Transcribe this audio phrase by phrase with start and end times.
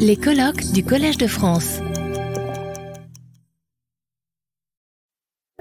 [0.00, 1.78] Les colloques du Collège de France.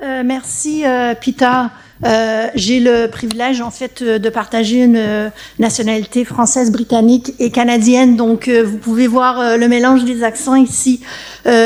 [0.01, 1.71] Euh, merci, euh, Pita.
[2.03, 5.29] Euh, J'ai le privilège, en fait, euh, de partager une euh,
[5.59, 8.15] nationalité française, britannique et canadienne.
[8.17, 11.01] Donc, vous pouvez voir le mélange des accents ici.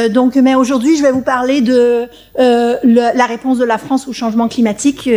[0.09, 2.07] donc, mais aujourd'hui, je vais vous parler de
[2.37, 5.09] le, la réponse de la France au changement climatique,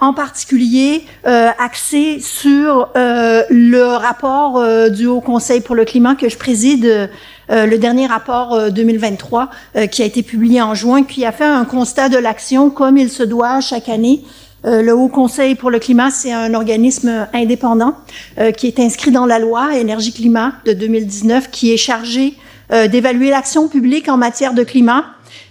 [0.00, 7.10] en particulier axé sur le rapport du Haut Conseil pour le climat que je préside.
[7.48, 9.50] Le dernier rapport 2023
[9.90, 13.10] qui a été publié en juin, qui a fait un constat de l'action comme il
[13.10, 14.22] se doit chaque année.
[14.64, 17.96] Euh, le Haut Conseil pour le climat, c'est un organisme indépendant
[18.38, 22.34] euh, qui est inscrit dans la loi Énergie-Climat de 2019, qui est chargé
[22.72, 25.04] euh, d'évaluer l'action publique en matière de climat.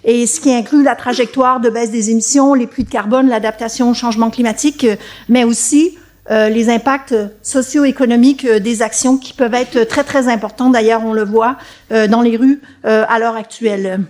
[0.03, 3.91] Et ce qui inclut la trajectoire de baisse des émissions, les puits de carbone, l'adaptation
[3.91, 4.87] au changement climatique,
[5.29, 5.97] mais aussi
[6.29, 10.69] les impacts socio-économiques des actions qui peuvent être très, très importants.
[10.69, 11.57] D'ailleurs, on le voit
[11.89, 14.05] dans les rues à l'heure actuelle.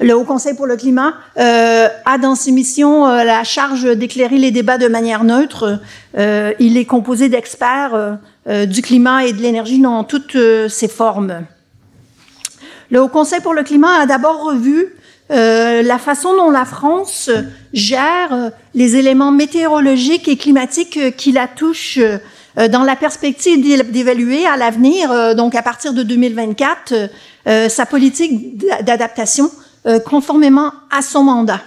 [0.00, 4.38] Le Haut Conseil pour le climat euh, a dans ses missions euh, la charge d'éclairer
[4.38, 5.80] les débats de manière neutre.
[6.16, 10.36] Euh, il est composé d'experts euh, du climat et de l'énergie dans toutes
[10.68, 11.44] ses formes.
[12.90, 14.94] Le Haut Conseil pour le climat a d'abord revu
[15.30, 17.30] la façon dont la France
[17.74, 22.00] gère les éléments météorologiques et climatiques qui la touchent
[22.56, 27.10] dans la perspective d'évaluer à l'avenir, donc à partir de 2024,
[27.68, 29.50] sa politique d'adaptation
[29.86, 31.60] euh, conformément à son mandat.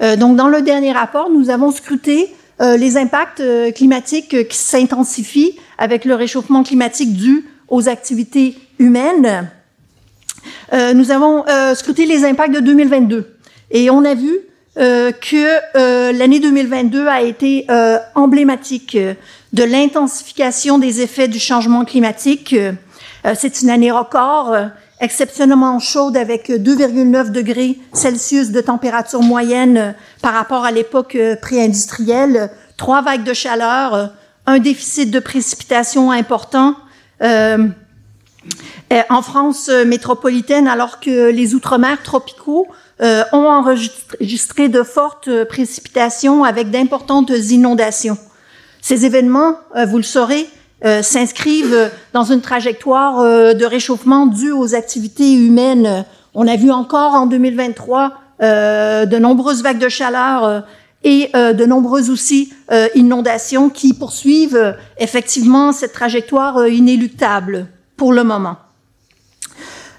[0.00, 3.42] Euh, donc, dans le dernier rapport, nous avons scruté euh, les impacts
[3.74, 9.50] climatiques qui s'intensifient avec le réchauffement climatique dû aux activités humaines.
[10.94, 13.36] Nous avons scruté les impacts de 2022
[13.70, 14.38] et on a vu
[14.76, 17.66] que l'année 2022 a été
[18.14, 18.96] emblématique
[19.52, 22.54] de l'intensification des effets du changement climatique.
[23.34, 24.54] C'est une année record
[25.00, 31.36] exceptionnellement chaude avec 2,9 degrés Celsius de température moyenne euh, par rapport à l'époque euh,
[31.36, 34.06] pré-industrielle, trois vagues de chaleur, euh,
[34.46, 36.76] un déficit de précipitation important.
[37.22, 37.68] Euh,
[39.08, 42.66] en France métropolitaine, alors que les outre-mer tropicaux
[43.00, 48.18] euh, ont enregistré de fortes précipitations avec d'importantes inondations.
[48.80, 49.56] Ces événements,
[49.88, 50.48] vous le saurez,
[50.82, 56.06] euh, s'inscrivent dans une trajectoire euh, de réchauffement due aux activités humaines.
[56.32, 60.64] On a vu encore en 2023 euh, de nombreuses vagues de chaleur
[61.04, 62.52] et de nombreuses aussi
[62.94, 67.68] inondations qui poursuivent effectivement cette trajectoire inéluctable
[68.00, 68.56] pour le moment.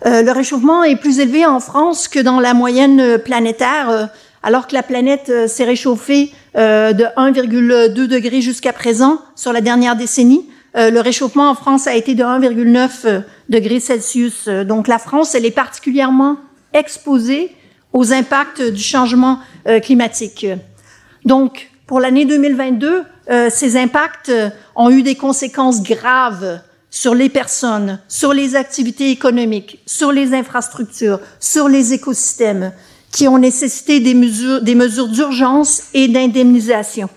[0.03, 4.09] le réchauffement est plus élevé en France que dans la moyenne planétaire,
[4.41, 10.49] alors que la planète s'est réchauffée de 1,2 degré jusqu'à présent sur la dernière décennie.
[10.75, 13.19] Euh, le réchauffement en France a été de 1,9 euh,
[13.49, 14.45] degrés Celsius.
[14.47, 16.37] Euh, donc la France, elle est particulièrement
[16.73, 17.53] exposée
[17.93, 19.39] aux impacts du changement
[19.83, 20.47] climatique.
[21.25, 23.03] Donc, pour l'année 2022,
[23.49, 24.31] ces impacts
[24.77, 31.19] ont eu des conséquences graves sur les personnes, sur les activités économiques, sur les infrastructures,
[31.39, 32.73] sur les écosystèmes,
[33.11, 37.09] qui ont nécessité des mesures, des mesures d'urgence et d'indemnisation.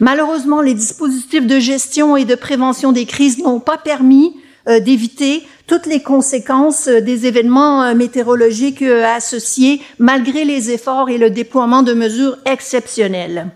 [0.00, 4.34] Malheureusement, les dispositifs de gestion et de prévention des crises n'ont pas permis
[4.68, 11.18] euh, d'éviter toutes les conséquences euh, des événements euh, météorologiques associés, malgré les efforts et
[11.18, 13.48] le déploiement de mesures exceptionnelles.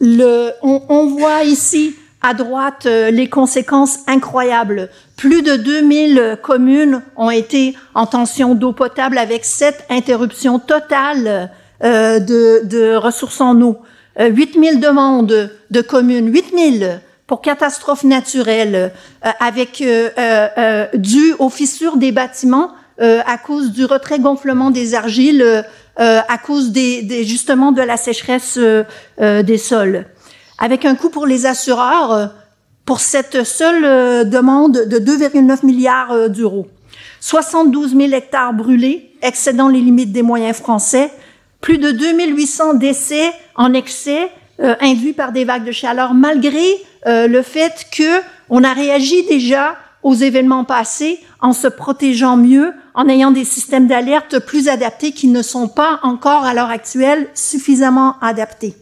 [0.00, 4.88] Le, on, on, voit ici à droite les conséquences incroyables.
[5.16, 11.50] Plus de 2000 communes ont été en tension d'eau potable avec cette interruption totale
[11.84, 13.78] euh, de, de, ressources en eau.
[14.18, 18.92] 8000 euh, demandes de communes, 8000 pour catastrophes naturelles,
[19.24, 25.64] euh, avec euh, dû aux fissures des bâtiments à cause du retrait gonflement des argiles,
[25.96, 28.56] à cause des, des, justement de la sécheresse
[29.18, 30.06] des sols,
[30.58, 32.30] avec un coût pour les assureurs
[32.84, 36.68] pour cette seule demande de 2,9 milliards d'euros.
[37.20, 41.10] 72 000 hectares brûlés, excédant les limites des moyens français,
[41.62, 44.30] plus de 2800 décès en excès
[44.60, 46.62] euh, induits par des vagues de chaleur, malgré
[47.06, 48.20] euh, le fait que
[48.50, 53.86] on a réagi déjà aux événements passés en se protégeant mieux, en ayant des systèmes
[53.86, 58.76] d'alerte plus adaptés qui ne sont pas encore à l'heure actuelle suffisamment adaptés.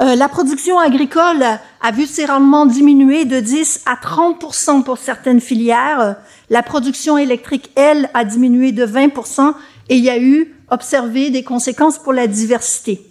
[0.00, 1.44] Euh, la production agricole
[1.82, 6.16] a vu ses rendements diminuer de 10 à 30% pour certaines filières.
[6.48, 9.52] La production électrique, elle, a diminué de 20%
[9.90, 13.02] et il y a eu observé des conséquences pour la diversité.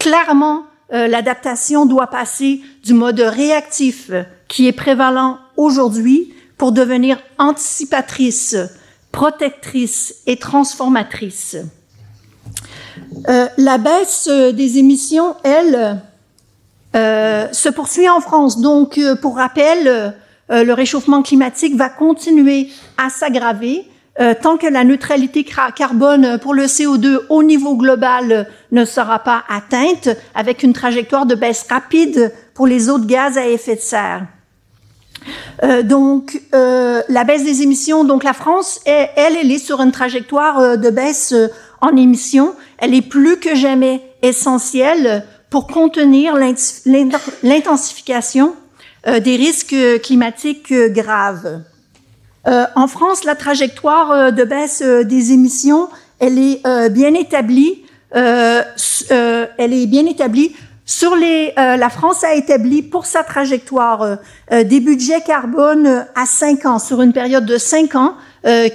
[0.00, 4.10] Clairement, euh, l'adaptation doit passer du mode réactif
[4.48, 8.56] qui est prévalent aujourd'hui pour devenir anticipatrices,
[9.12, 11.56] protectrices et transformatrices.
[13.28, 16.02] Euh, la baisse des émissions, elle,
[16.94, 18.60] se poursuit en France.
[18.60, 20.14] Donc, euh, pour rappel,
[20.48, 22.68] le réchauffement climatique va continuer
[22.98, 23.86] à s'aggraver
[24.42, 25.42] tant que la neutralité
[25.74, 31.34] carbone pour le CO2 au niveau global ne sera pas atteinte, avec une trajectoire de
[31.34, 34.26] baisse rapide pour les autres gaz à effet de serre.
[35.62, 39.92] Euh, donc, euh, la baisse des émissions, donc la France, elle, elle est sur une
[39.92, 41.34] trajectoire euh, de baisse
[41.80, 42.54] en émissions.
[42.78, 46.34] Elle est plus que jamais essentielle pour contenir
[47.44, 48.54] l'intensification
[49.06, 51.60] des risques climatiques graves.
[52.46, 55.88] en France, la trajectoire de baisse des émissions,
[56.18, 57.84] elle est bien établie.
[58.12, 58.66] elle
[59.58, 60.56] est bien établie
[61.04, 64.16] euh, la France a établi pour sa trajectoire euh,
[64.52, 68.14] euh, des budgets carbone à 5 ans, sur une période de 5 ans,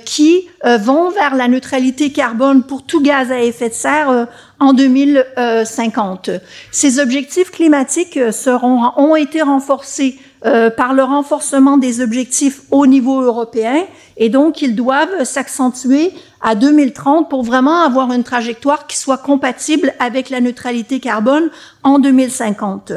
[0.06, 4.28] qui vont vers la neutralité carbone pour tout gaz à effet de serre
[4.60, 6.30] en 2050.
[6.72, 13.84] Ces objectifs climatiques seront, ont été renforcés par le renforcement des objectifs au niveau européen
[14.16, 19.94] et donc ils doivent s'accentuer à 2030 pour vraiment avoir une trajectoire qui soit compatible
[20.00, 21.50] avec la neutralité carbone
[21.84, 22.94] en 2050.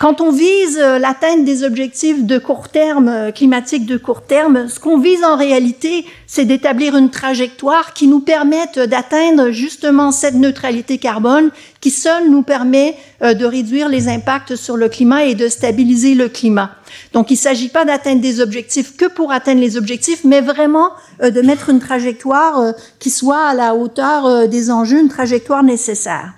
[0.00, 4.66] Quand on vise euh, l'atteinte des objectifs de court terme, euh, climatiques de court terme,
[4.66, 10.36] ce qu'on vise en réalité, c'est d'établir une trajectoire qui nous permette d'atteindre justement cette
[10.36, 11.50] neutralité carbone
[11.82, 16.14] qui seule nous permet euh, de réduire les impacts sur le climat et de stabiliser
[16.14, 16.70] le climat.
[17.12, 20.92] Donc il ne s'agit pas d'atteindre des objectifs que pour atteindre les objectifs, mais vraiment
[21.22, 26.32] de mettre une trajectoire qui soit à la hauteur des enjeux, une trajectoire nécessaire.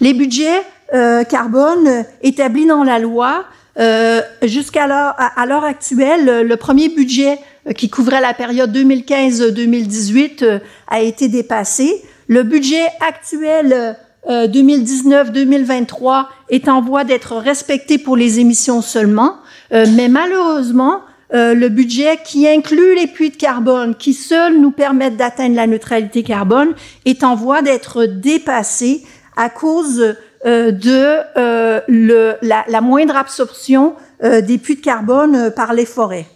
[0.00, 0.62] Les budgets
[0.92, 3.44] euh, carbone établi dans la loi.
[3.78, 10.58] Euh, Jusqu'à l'heure actuelle, le premier budget euh, qui couvrait la période 2015-2018 euh,
[10.88, 12.02] a été dépassé.
[12.28, 13.96] Le budget actuel
[14.28, 19.38] 2019-2023 est en voie d'être respecté pour les émissions seulement,
[19.72, 21.00] mais malheureusement,
[21.32, 26.22] le budget qui inclut les puits de carbone, qui seuls nous permettent d'atteindre la neutralité
[26.22, 26.72] carbone,
[27.04, 29.02] est en voie d'être dépassé
[29.36, 33.94] à cause euh, de euh, le, la, la, moindre absorption
[34.24, 36.26] euh, des puits de carbone par les forêts.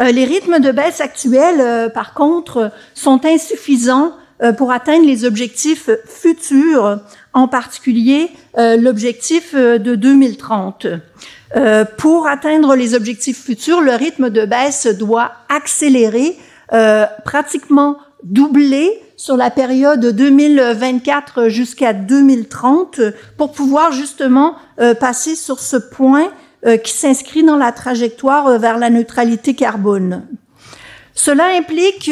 [0.00, 4.12] les rythmes de baisse actuels, par contre, sont insuffisants
[4.56, 7.00] pour atteindre les objectifs futurs,
[7.32, 10.86] en particulier l'objectif de 2030.
[11.96, 16.36] pour atteindre les objectifs futurs, le rythme de baisse doit accélérer,
[17.24, 23.00] pratiquement doubler sur la période 2024 jusqu'à 2030
[23.36, 26.28] pour pouvoir justement euh, passer sur ce point
[26.64, 30.24] euh, qui s'inscrit dans la trajectoire euh, vers la neutralité carbone.
[31.14, 32.08] Cela implique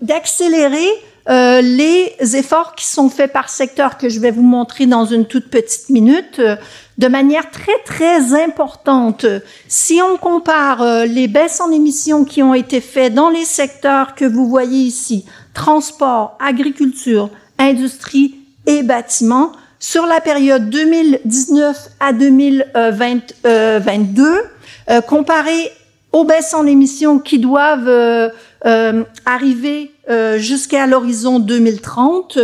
[0.00, 0.88] d'accélérer
[1.28, 5.50] les efforts qui sont faits par secteur que je vais vous montrer dans une toute
[5.50, 9.26] petite minute de manière très très importante.
[9.68, 14.24] Si on compare les baisses en émissions qui ont été faites dans les secteurs que
[14.24, 15.26] vous voyez ici,
[15.58, 19.50] transport, agriculture, industrie et bâtiment
[19.80, 24.24] sur la période 2019 à 2022,
[24.90, 25.72] euh, comparé
[26.12, 28.28] aux baisses en émissions qui doivent euh,
[28.66, 29.92] euh, arriver
[30.38, 32.38] jusqu'à l'horizon 2030,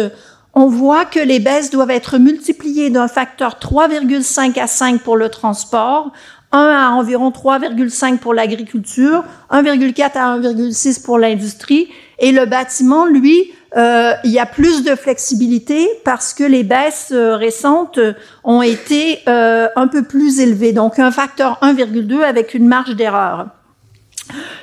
[0.53, 5.31] on voit que les baisses doivent être multipliées d'un facteur 3,5 à 5 pour le
[5.31, 6.13] transport,
[6.55, 11.89] 1 à environ 3,5 pour l'agriculture, 1,4 à 1,6 pour l'industrie
[12.21, 17.11] et le bâtiment, lui, euh, il y a plus de flexibilité parce que les baisses
[17.13, 17.99] euh, récentes
[18.45, 23.49] ont été euh, un peu plus élevées, donc un facteur 1,2 avec une marge d'erreur.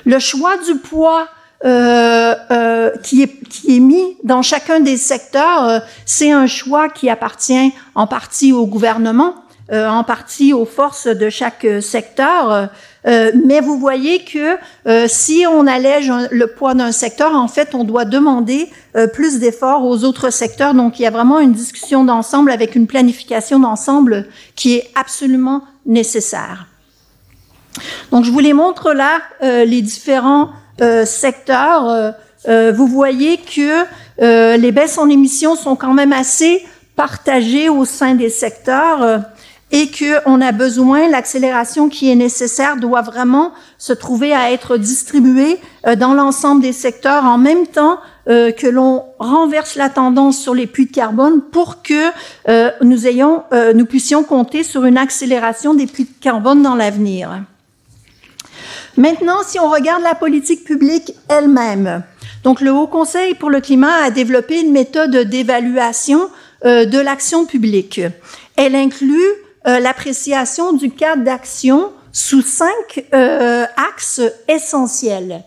[0.06, 1.28] Le choix du poids
[1.64, 7.08] euh, euh, qui, est, qui est mis dans chacun des secteurs, c'est un choix qui
[7.08, 9.36] appartient en partie au gouvernement,
[9.72, 12.70] en partie aux forces de chaque secteur.
[13.08, 17.74] Euh, mais vous voyez que euh, si on allège le poids d'un secteur, en fait,
[17.74, 20.74] on doit demander euh, plus d'efforts aux autres secteurs.
[20.74, 25.64] Donc, il y a vraiment une discussion d'ensemble avec une planification d'ensemble qui est absolument
[25.86, 26.68] nécessaire.
[28.12, 30.50] Donc, je vous les montre là, les différents
[31.06, 32.14] secteurs.
[32.46, 33.86] vous voyez que
[34.58, 36.66] les baisses en émissions sont quand même assez
[36.98, 39.22] partagées au sein des secteurs
[39.72, 45.60] et qu'on a besoin, l'accélération qui est nécessaire doit vraiment se trouver à être distribuée
[45.88, 50.54] euh, dans l'ensemble des secteurs en même temps euh, que l'on renverse la tendance sur
[50.54, 52.12] les puits de carbone pour que
[52.50, 57.42] euh, nous ayons, nous puissions compter sur une accélération des puits de carbone dans l'avenir.
[58.98, 62.04] Maintenant, si on regarde la politique publique elle-même,
[62.44, 66.30] donc le Haut Conseil pour le climat a développé une méthode d'évaluation
[66.64, 68.02] de l'action publique.
[68.58, 69.18] Elle inclut
[69.68, 75.44] euh, l'appréciation du cadre d'action sous cinq euh, axes essentiels.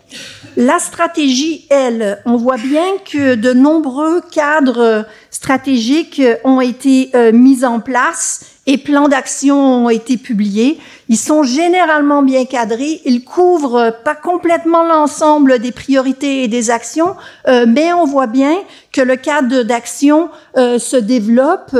[0.56, 7.64] La stratégie, elle, on voit bien que de nombreux cadres stratégiques ont été euh, mis
[7.64, 10.78] en place et plans d'action ont été publiés.
[11.08, 13.02] Ils sont généralement bien cadrés.
[13.04, 17.14] Ils couvrent pas complètement l'ensemble des priorités et des actions,
[17.48, 18.54] euh, mais on voit bien
[18.92, 21.76] que le cadre d'action euh, se développe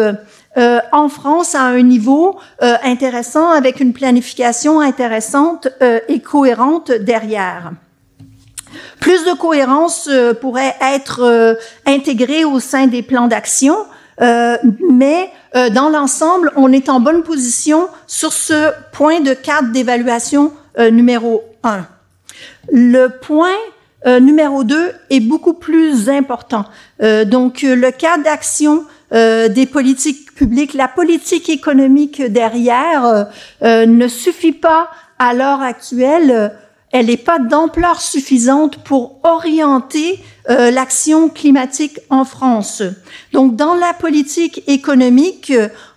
[0.57, 6.93] euh, en France à un niveau euh, intéressant avec une planification intéressante euh, et cohérente
[6.93, 7.73] derrière.
[9.01, 10.09] Plus de cohérence
[10.41, 11.57] pourrait être
[11.87, 13.77] intégrée au sein des plans d'action,
[14.19, 15.31] mais
[15.73, 20.53] dans l'ensemble, on est en bonne position sur ce point de cadre d'évaluation
[20.91, 21.87] numéro un.
[22.73, 23.55] Le point
[24.05, 26.65] numéro deux est beaucoup plus important.
[27.01, 28.85] donc, le cadre d'action
[29.15, 33.25] euh, des politiques publiques, la politique économique derrière euh,
[33.63, 34.89] euh, ne suffit pas
[35.21, 36.53] à l'heure actuelle,
[36.91, 42.83] elle n'est pas d'ampleur suffisante pour orienter l'action climatique en France.
[43.33, 45.53] Donc dans la politique économique,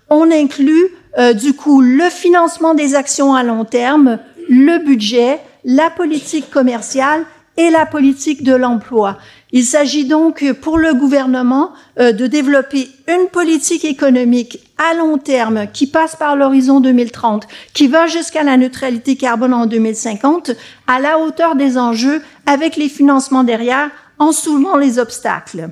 [0.09, 0.87] on inclut
[1.35, 4.17] du coup le financement des actions à long terme,
[4.49, 7.25] le budget, la politique commerciale
[7.57, 9.17] et la politique de l'emploi.
[9.51, 15.67] Il s'agit donc pour le gouvernement euh, de développer une politique économique à long terme
[15.73, 20.51] qui passe par l'horizon 2030, qui va jusqu'à la neutralité carbone en 2050,
[20.85, 25.69] à la hauteur des enjeux, avec les financements derrière, en soulevant les obstacles.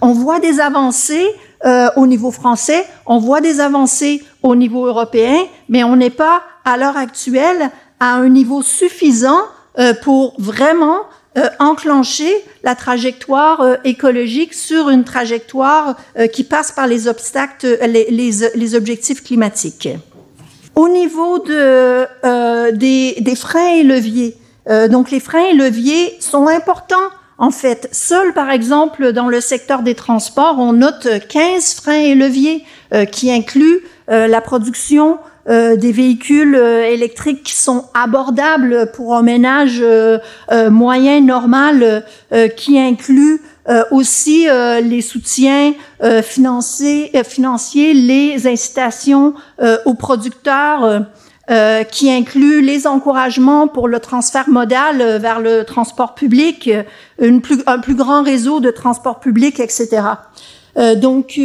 [0.00, 1.26] On voit des avancées
[1.64, 5.36] euh, au niveau français, on voit des avancées au niveau européen,
[5.68, 9.42] mais on n'est pas à l'heure actuelle à un niveau suffisant
[9.78, 10.98] euh, pour vraiment
[11.38, 12.32] euh, enclencher
[12.64, 15.94] la trajectoire euh, écologique sur une trajectoire
[16.32, 19.88] qui passe par les obstacles, les, objectifs climatiques.
[20.74, 24.36] Au niveau de, des, des, freins et leviers,
[24.90, 27.88] donc les freins et leviers sont importants en fait.
[27.92, 32.64] Seul, par exemple, dans le secteur des transports, on note 15 freins et leviers
[33.12, 39.80] qui incluent la production euh, des véhicules euh, électriques qui sont abordables pour un ménage
[39.80, 40.18] euh,
[40.70, 42.04] moyen, normal,
[42.56, 43.40] qui inclut
[43.90, 44.46] aussi
[44.82, 45.74] les soutiens
[46.22, 49.34] financiers, financiers, les incitations
[49.84, 51.06] aux producteurs,
[51.90, 56.70] qui inclut les encouragements pour le transfert modal vers le transport public,
[57.20, 60.02] une plus, un plus grand réseau de transport public, etc.
[60.96, 61.40] donc,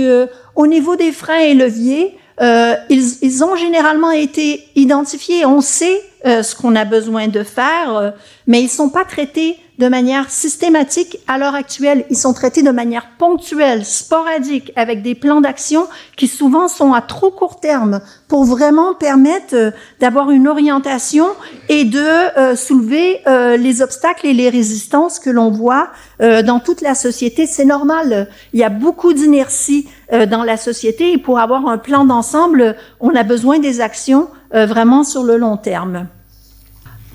[0.55, 5.45] au niveau des freins et leviers, euh, ils, ils, ont généralement été identifiés.
[5.45, 8.11] On sait euh, ce qu'on a besoin de faire, euh,
[8.45, 12.05] mais ils sont pas traités de manière systématique à l'heure actuelle.
[12.10, 17.01] Ils sont traités de manière ponctuelle, sporadique, avec des plans d'action qui souvent sont à
[17.01, 21.27] trop court terme pour vraiment permettre euh, d'avoir une orientation
[21.70, 25.89] et de euh, soulever euh, les obstacles et les résistances que l'on voit
[26.20, 27.46] dans toute la société.
[27.46, 28.29] C'est normal.
[28.53, 29.89] Il y a beaucoup d'inertie
[30.29, 35.03] dans la société et pour avoir un plan d'ensemble, on a besoin des actions vraiment
[35.03, 36.08] sur le long terme.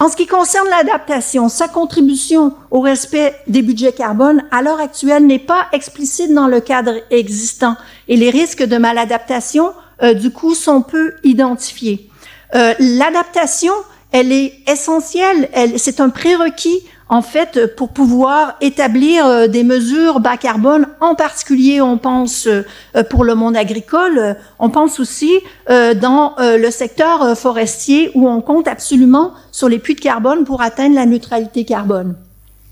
[0.00, 5.26] En ce qui concerne l'adaptation, sa contribution au respect des budgets carbone à l'heure actuelle
[5.26, 7.76] n'est pas explicite dans le cadre existant
[8.08, 12.08] et les risques de maladaptation, euh, du coup, sont peu identifiés.
[12.54, 13.74] Euh, l'adaptation,
[14.10, 16.80] elle est essentielle, c'est un prérequis
[17.10, 22.62] en fait, pour pouvoir établir euh, des mesures bas carbone, en particulier, on pense euh,
[23.10, 25.32] pour le monde agricole, on pense aussi
[25.70, 30.62] euh, dans le secteur forestier où on compte absolument sur les puits de carbone pour
[30.62, 32.14] atteindre la neutralité carbone.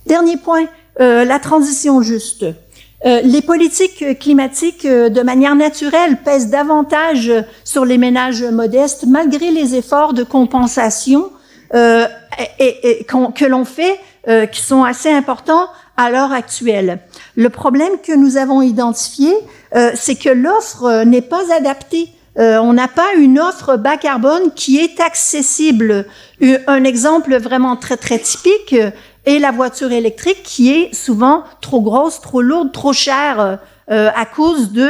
[0.07, 0.66] Dernier point,
[1.00, 2.47] la transition juste.
[3.04, 7.33] les politiques climatiques, de manière naturelle, pèsent davantage
[7.64, 11.30] sur les ménages modestes, malgré les efforts de compensation
[11.73, 16.98] que l'on fait euh, qui sont assez importants à l'heure actuelle.
[17.37, 19.32] Le problème que nous avons identifié,
[19.76, 22.08] euh, c'est que l'offre euh, n'est pas adaptée.
[22.37, 26.04] on n'a pas une offre bas carbone qui est accessible.
[26.40, 28.75] Un exemple vraiment très très typique
[29.25, 33.58] est la voiture électrique qui est souvent trop grosse, trop lourde, trop chère
[33.88, 34.88] à cause de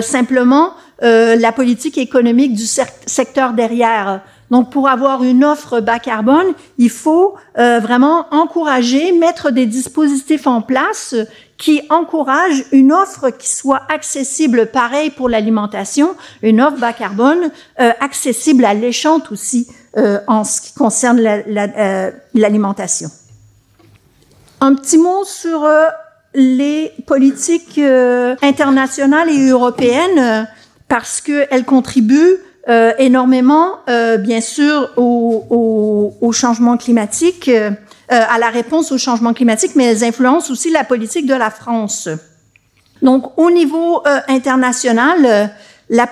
[0.00, 4.22] simplement la politique économique du secteur derrière.
[4.50, 10.46] Donc, pour avoir une offre bas carbone, il faut euh, vraiment encourager, mettre des dispositifs
[10.46, 11.14] en place
[11.56, 17.92] qui encouragent une offre qui soit accessible, pareil pour l'alimentation, une offre bas carbone, euh,
[18.00, 19.68] accessible, alléchante aussi
[20.28, 21.20] en ce qui concerne
[22.32, 23.08] l'alimentation.
[24.60, 25.66] Un petit mot sur
[26.32, 27.80] les politiques
[28.40, 30.46] internationales et européennes
[30.86, 32.36] parce qu'elles contribuent
[32.66, 37.50] énormément, bien sûr, au, au changement climatique
[38.12, 41.48] euh, à la réponse au changement climatique, mais elles influencent aussi la politique de la
[41.48, 42.08] France.
[43.02, 45.46] Donc, au niveau euh, international, euh,
[45.88, 46.08] la,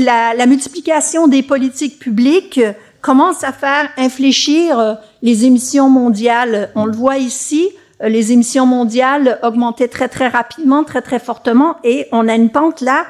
[0.00, 2.60] la, la, multiplication des politiques publiques
[3.00, 6.70] commence à faire infléchir les émissions mondiales.
[6.74, 7.68] On le voit ici,
[8.00, 12.80] les émissions mondiales augmentaient très très rapidement, très très fortement, et on a une pente
[12.80, 13.06] là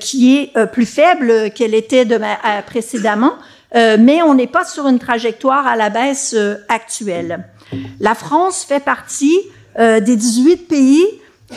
[0.00, 2.20] qui est plus faible qu'elle était de,
[2.66, 3.32] précédemment,
[3.74, 6.36] mais on n'est pas sur une trajectoire à la baisse
[6.68, 7.44] actuelle.
[8.00, 9.38] La France fait partie
[9.78, 11.04] euh, des 18 pays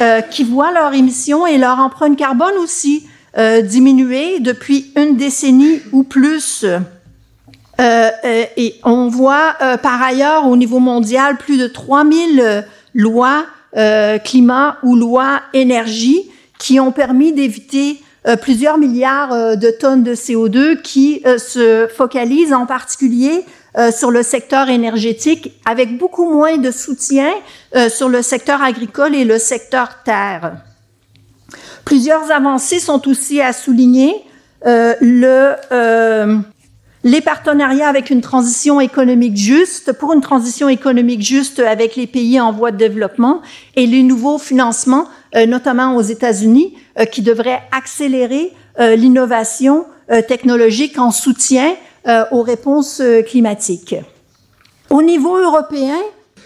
[0.01, 3.07] euh, qui voient leur émission et leur empreinte carbone aussi
[3.37, 6.65] euh, diminuer depuis une décennie ou plus.
[7.79, 13.45] Et on voit par ailleurs au niveau mondial plus de 3000 lois
[14.25, 18.01] climat ou lois énergie qui ont permis d'éviter
[18.41, 23.45] plusieurs milliards de tonnes de CO2 qui se focalisent en particulier
[23.77, 27.31] euh, sur le secteur énergétique, avec beaucoup moins de soutien
[27.75, 30.53] euh, sur le secteur agricole et le secteur terre.
[31.85, 34.15] Plusieurs avancées sont aussi à souligner.
[34.65, 36.41] Euh, le,
[37.03, 42.39] les partenariats avec une transition économique juste, pour une transition économique juste avec les pays
[42.39, 43.41] en voie de développement
[43.75, 45.07] et les nouveaux financements,
[45.47, 46.75] notamment aux États-Unis,
[47.11, 49.85] qui devraient accélérer l'innovation
[50.27, 51.75] technologique en soutien
[52.07, 53.93] euh, aux réponses euh, climatiques.
[54.89, 55.97] Au niveau européen,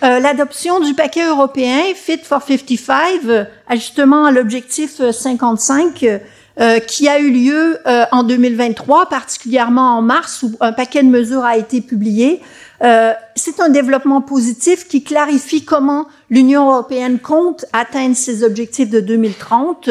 [0.02, 3.22] euh, l'adoption du paquet européen Fit for 55,
[3.68, 6.04] ajustement à l'objectif 55,
[6.88, 7.80] qui a eu lieu
[8.12, 12.42] en 2023, particulièrement en mars, où un paquet de mesures a été publié.
[13.36, 19.90] C'est un développement positif qui clarifie comment l'Union européenne compte atteindre ses objectifs de 2030.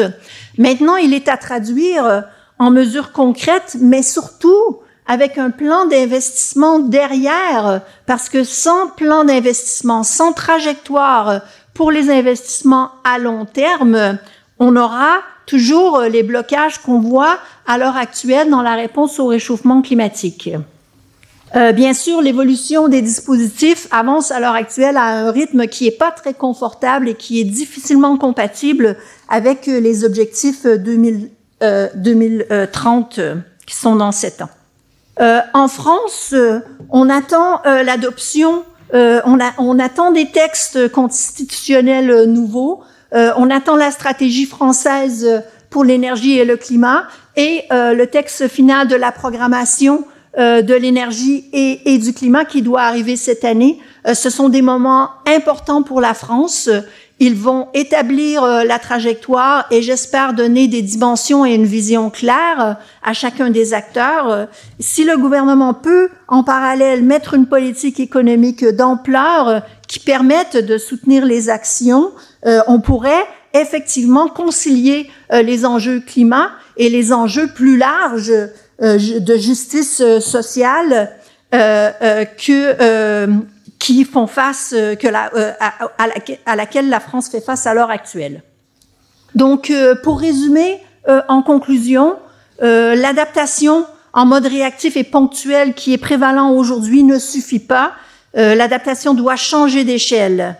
[0.57, 2.23] Maintenant, il est à traduire
[2.59, 10.03] en mesures concrètes, mais surtout avec un plan d'investissement derrière, parce que sans plan d'investissement,
[10.03, 11.41] sans trajectoire
[11.73, 14.17] pour les investissements à long terme,
[14.59, 17.37] on aura toujours les blocages qu'on voit
[17.67, 20.49] à l'heure actuelle dans la réponse au réchauffement climatique.
[21.55, 25.91] Euh, bien sûr, l'évolution des dispositifs avance à l'heure actuelle à un rythme qui n'est
[25.91, 28.97] pas très confortable et qui est difficilement compatible
[29.29, 31.29] avec les objectifs 2000,
[31.61, 33.19] euh, 2030
[33.67, 34.49] qui sont dans sept ans.
[35.19, 38.63] Euh, en France, euh, on attend euh, l'adoption,
[38.93, 46.45] on, on, attend des textes constitutionnels nouveaux, on attend la stratégie française pour l'énergie et
[46.45, 52.43] le climat et le texte final de la programmation de l'énergie et, et, du climat
[52.43, 53.79] qui doit arriver cette année.
[54.11, 56.69] ce sont des moments importants pour la France
[57.19, 62.59] ils vont établir euh, la trajectoire et j'espère donner des dimensions et une vision claire
[62.59, 62.73] euh,
[63.03, 64.29] à chacun des acteurs.
[64.29, 64.45] Euh,
[64.79, 71.25] si le gouvernement peut, en parallèle, mettre une politique économique d'ampleur qui permette de soutenir
[71.25, 72.11] les actions,
[72.67, 78.33] on pourrait effectivement concilier les enjeux climat et les enjeux plus larges
[78.81, 81.11] de justice sociale
[81.51, 83.43] que
[83.83, 85.51] qui font face, euh, que la, euh,
[86.45, 88.41] à, laquelle la France fait face à l'heure actuelle.
[89.35, 90.79] Donc, euh, pour résumer,
[91.27, 92.15] en conclusion,
[92.61, 97.91] l'adaptation en mode réactif et ponctuel qui est prévalent aujourd'hui ne suffit pas.
[98.35, 100.55] L'adaptation doit changer d'échelle.